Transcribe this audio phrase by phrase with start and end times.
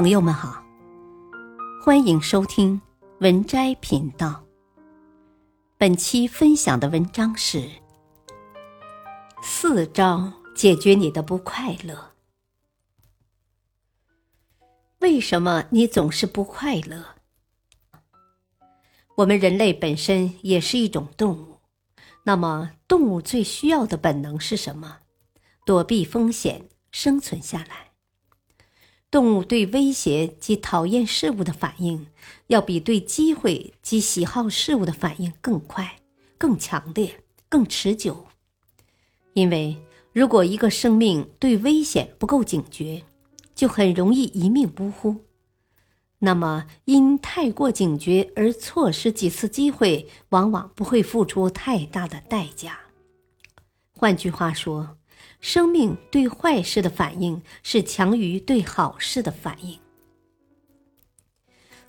[0.00, 0.62] 朋友们好，
[1.84, 2.80] 欢迎收听
[3.18, 4.44] 文摘频道。
[5.76, 7.68] 本期分享的文章是：
[9.42, 12.12] 四招解决你的不快乐。
[15.00, 17.04] 为什么你总是不快乐？
[19.16, 21.58] 我们人类本身也是一种动物，
[22.22, 24.98] 那么动物最需要的本能是什么？
[25.66, 27.87] 躲避风险，生存下来。
[29.10, 32.06] 动物对威胁及讨厌事物的反应，
[32.48, 36.00] 要比对机会及喜好事物的反应更快、
[36.36, 38.26] 更强烈、更持久。
[39.32, 39.78] 因为
[40.12, 43.02] 如果一个生命对危险不够警觉，
[43.54, 45.24] 就很容易一命呜呼。
[46.18, 52.78] 那么，因太过警觉而错失几次机会，往往不会付出太大的代价。
[53.92, 54.98] 换句话说。
[55.40, 59.78] 生命对坏事的反应是强于对好事的反应。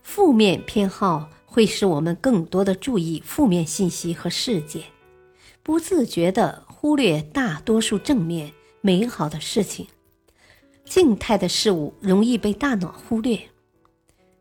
[0.01, 4.83] 负面偏好会使我们更多的注意负面信息和事件，
[5.61, 9.87] 不自觉的忽略大多数正面美好的事情。
[10.85, 13.39] 静态的事物容易被大脑忽略，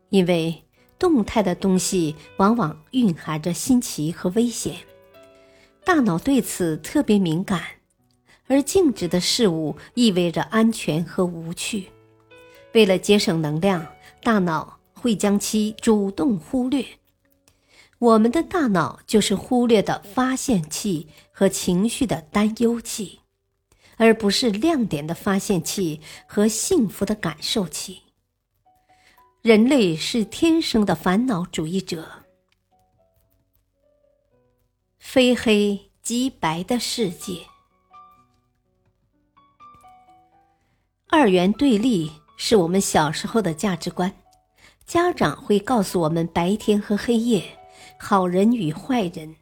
[0.09, 0.63] 因为
[0.97, 4.77] 动态的东西往往蕴含着新奇和危险，
[5.85, 7.61] 大脑对此特别敏感。
[8.49, 11.89] 而静止的事物意味着安全和无趣。
[12.73, 13.87] 为了节省能量，
[14.21, 16.83] 大脑会将其主动忽略。
[17.99, 23.19] 我们的大脑就是忽略的发现器和情绪的担忧器，
[23.97, 28.01] 而不是亮点的发现器和幸福的感受器。
[29.41, 32.23] 人类是天生的烦恼主义者。
[34.97, 37.48] 非黑即白的世界。
[41.11, 44.13] 二元对立是我们小时候的价值观，
[44.85, 47.43] 家长会告诉我们白天和黑夜，
[47.97, 49.35] 好人与坏人，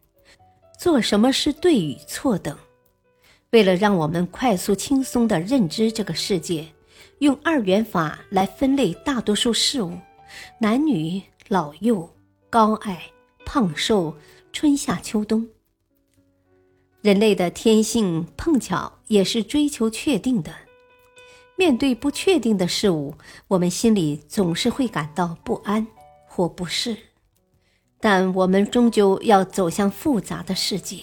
[0.79, 2.57] 做什么是对与错等。
[3.49, 6.65] 为了让我们快速轻松地认知这个世界，
[7.19, 9.91] 用二元法来分类大多数事物：
[10.59, 12.09] 男女、老幼、
[12.49, 13.03] 高矮、
[13.45, 14.15] 胖瘦、
[14.53, 15.45] 春夏秋冬。
[17.01, 20.53] 人类的天性碰巧也是追求确定的。
[21.57, 23.15] 面对不确定的事物，
[23.47, 25.85] 我们心里总是会感到不安
[26.27, 26.95] 或不适。
[27.99, 30.99] 但我们终究要走向复杂的世界。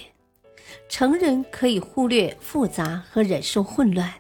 [0.89, 4.13] 成人可以忽略复杂和忍受混乱，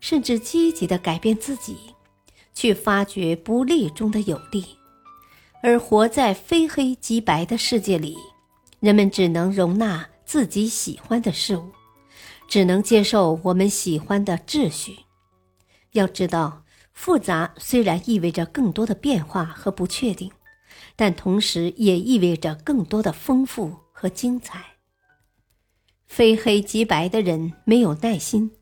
[0.00, 1.76] 甚至积极的改变自己，
[2.52, 4.64] 去发掘不利中的有利。
[5.62, 8.16] 而活在非黑即白的世界里，
[8.80, 11.68] 人们只能容纳自己喜欢的事物，
[12.48, 14.96] 只能接受我们喜欢的秩序。
[15.92, 20.30] 要知道，复杂虽然意味着更多的变化和不确定，
[20.96, 24.76] 但同时也意味着更多的丰富和精彩。
[26.06, 28.52] 非黑即白的人没有耐心，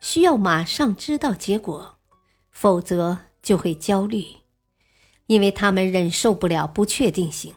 [0.00, 1.96] 需要马上知道结果，
[2.50, 4.24] 否则就会焦虑，
[5.26, 7.54] 因为他们忍受不了不确定性。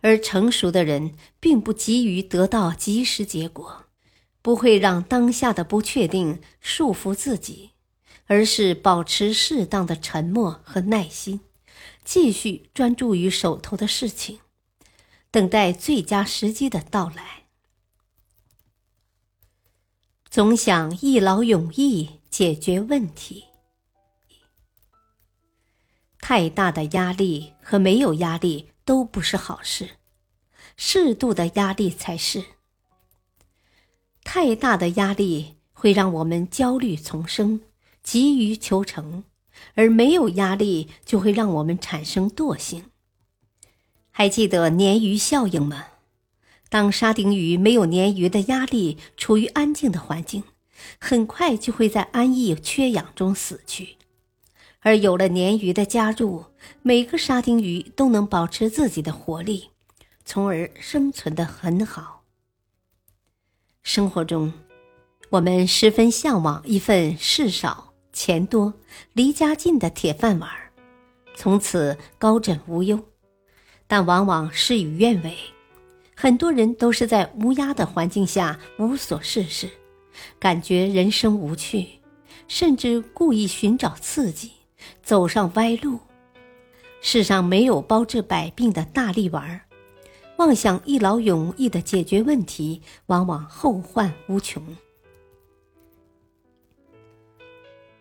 [0.00, 3.86] 而成熟的人并不急于得到及时结果，
[4.40, 7.70] 不会让当下的不确定束缚自己。
[8.28, 11.40] 而是保持适当的沉默和耐心，
[12.04, 14.38] 继续专注于手头的事情，
[15.30, 17.46] 等待最佳时机的到来。
[20.28, 23.46] 总想一劳永逸解决问题，
[26.20, 29.96] 太大的压力和没有压力都不是好事，
[30.76, 32.44] 适度的压力才是。
[34.22, 37.62] 太大的压力会让我们焦虑丛生。
[38.08, 39.24] 急于求成，
[39.74, 42.86] 而没有压力就会让我们产生惰性。
[44.10, 45.88] 还记得鲶鱼效应吗？
[46.70, 50.44] 当沙丁鱼没有鲶鱼的压力，处于安静的环境，
[50.98, 53.98] 很快就会在安逸缺氧中死去；
[54.80, 56.46] 而有了鲶鱼的加入，
[56.80, 59.68] 每个沙丁鱼都能保持自己的活力，
[60.24, 62.24] 从而生存的很好。
[63.82, 64.54] 生活中，
[65.28, 67.87] 我们十分向往一份事少。
[68.18, 68.74] 钱多、
[69.12, 70.50] 离家近的铁饭碗，
[71.36, 72.98] 从此高枕无忧。
[73.86, 75.36] 但往往事与愿违，
[76.16, 79.70] 很多人都是在无压的环境下无所事事，
[80.40, 81.86] 感觉人生无趣，
[82.48, 84.50] 甚至故意寻找刺激，
[85.00, 86.00] 走上歪路。
[87.00, 89.60] 世上没有包治百病的大力丸，
[90.38, 94.60] 妄想一劳永逸的解决问题，往往后患无穷。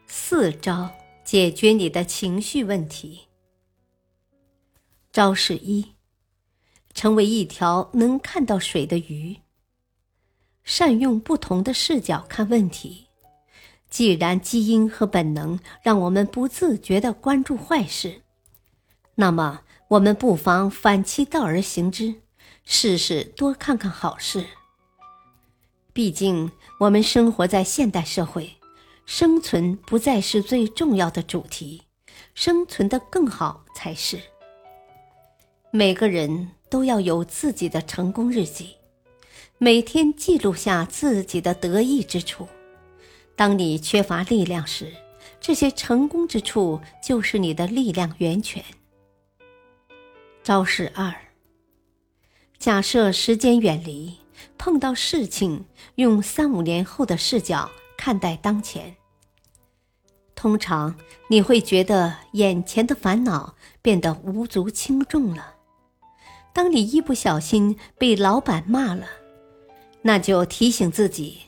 [0.08, 0.90] 四招
[1.24, 3.28] 解决你的情绪问题。
[5.12, 5.94] 招式一：
[6.94, 9.38] 成为一条能看到水的鱼。
[10.64, 13.08] 善用不同的视角看问题。
[13.90, 18.22] 既然基因和本能让我们不自觉地关注坏事，
[19.16, 22.16] 那么我们不妨反其道而行之，
[22.66, 24.46] 试试多看看好事。
[25.94, 26.52] 毕竟，
[26.82, 28.57] 我们生活在现代社会，
[29.08, 31.82] 生存不再是最重要的主题，
[32.36, 34.20] 生存的更好才是。
[35.72, 38.76] 每个人都要有自己的成功日记，
[39.58, 42.50] 每天记录下自己的得意之处。
[43.34, 44.92] 当你缺乏力量时，
[45.40, 48.62] 这些成功之处就是你的力量源泉。
[50.44, 51.16] 招式二：
[52.58, 54.18] 假设时间远离，
[54.58, 55.64] 碰到事情，
[55.96, 57.72] 用三五年后的视角
[58.08, 58.96] 看待当前。
[60.34, 60.96] 通常
[61.30, 65.56] 你会觉得眼前的烦恼变得无足轻重了。
[66.54, 69.06] 当你一不小心被老板骂了，
[70.04, 71.40] 那就提醒自己。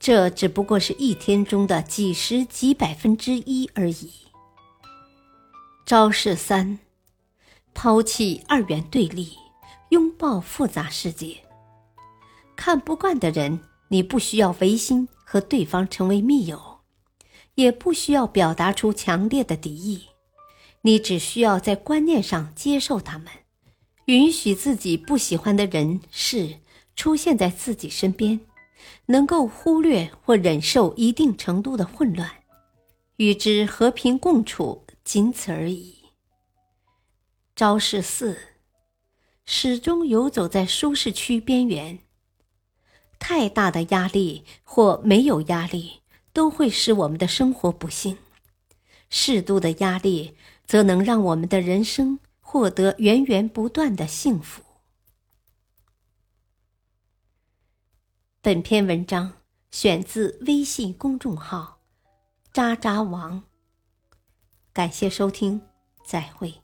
[0.00, 4.10] 这只不过是一天中的几十几百分之一而已。
[5.86, 6.80] 招式三：
[7.74, 9.38] 抛弃二元对立，
[9.90, 11.36] 拥抱复杂世界。
[12.56, 16.78] 看不惯的人，你不需要违心和对方成为密友，
[17.56, 20.06] 也不需要表达出强烈的敌意，
[20.80, 23.28] 你只需要在观念上接受他们，
[24.06, 26.60] 允许自己不喜欢的人事
[26.96, 28.40] 出现在自己身边。
[29.06, 32.30] 能够忽略或忍受一定程度的混乱，
[33.16, 35.96] 与之和平共处，仅此而已。
[37.54, 38.38] 招式四：
[39.44, 41.98] 始终游走在舒适区边缘。
[43.18, 46.00] 太大的压力或没有压力
[46.32, 48.16] 都会使我们的生活不幸，
[49.10, 50.36] 适度的压力
[50.66, 54.62] 则能让我们的人生获得源源不断的幸福。
[58.40, 59.32] 本篇文章
[59.70, 61.80] 选自微信公众号
[62.52, 63.42] “渣渣王”。
[64.72, 65.60] 感谢收听，
[66.06, 66.62] 再会。